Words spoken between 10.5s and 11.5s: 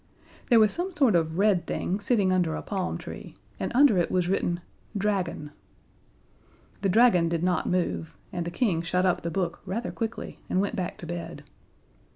went back to bed.